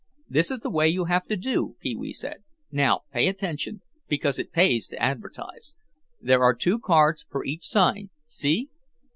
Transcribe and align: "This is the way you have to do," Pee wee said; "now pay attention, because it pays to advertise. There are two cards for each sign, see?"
"This 0.27 0.49
is 0.49 0.61
the 0.61 0.71
way 0.71 0.87
you 0.89 1.05
have 1.05 1.27
to 1.27 1.37
do," 1.37 1.75
Pee 1.79 1.95
wee 1.95 2.11
said; 2.11 2.37
"now 2.71 3.01
pay 3.13 3.27
attention, 3.27 3.83
because 4.07 4.39
it 4.39 4.51
pays 4.51 4.87
to 4.87 4.99
advertise. 4.99 5.75
There 6.19 6.41
are 6.41 6.55
two 6.55 6.79
cards 6.79 7.23
for 7.29 7.45
each 7.45 7.67
sign, 7.67 8.09
see?" 8.25 8.69